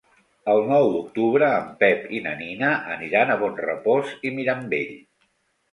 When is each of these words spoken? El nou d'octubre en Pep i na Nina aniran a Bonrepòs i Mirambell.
El 0.53 0.61
nou 0.69 0.87
d'octubre 0.93 1.49
en 1.59 1.69
Pep 1.83 2.09
i 2.21 2.23
na 2.29 2.33
Nina 2.41 2.73
aniran 2.97 3.35
a 3.35 3.37
Bonrepòs 3.45 4.19
i 4.31 4.35
Mirambell. 4.41 4.95